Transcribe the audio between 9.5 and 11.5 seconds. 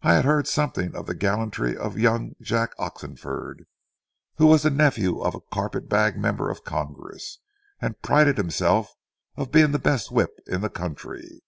being the best whip in the country.